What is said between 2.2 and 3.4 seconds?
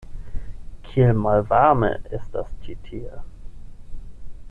estas ĉi tie!